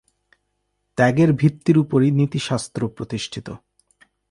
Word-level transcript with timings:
ত্যাগের 0.97 1.29
ভিত্তির 1.33 1.77
উপরই 1.77 2.11
নীতিশাস্ত্র 2.11 2.81
প্রতিষ্ঠিত। 2.87 3.47